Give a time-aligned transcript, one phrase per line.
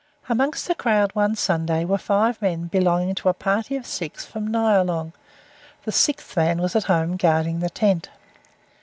[0.27, 4.47] Amongst the crowd one Sunday were five men belonging to a party of six from
[4.47, 5.13] Nyalong;
[5.83, 8.09] the sixth man was at home guarding the tent.